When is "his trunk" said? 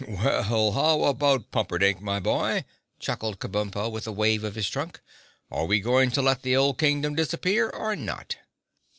4.55-4.99